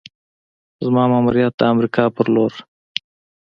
زما 0.85 1.03
ماموریت 1.11 1.53
د 1.57 1.61
امریکا 1.73 2.03
پر 2.15 2.27
لور: 2.35 2.53